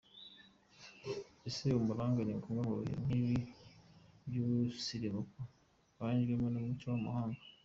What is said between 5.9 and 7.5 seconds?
wajwemo n’umuco w’amahanga?.